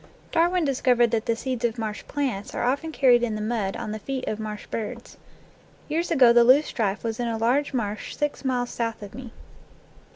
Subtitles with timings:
[0.31, 3.91] Darwin discovered that the seeds of marsh plants are often carried in the mud on
[3.91, 5.15] the feet of marsh birds.
[5.87, 9.31] Years ago the loosestrife was in a large marsh six miles south of me.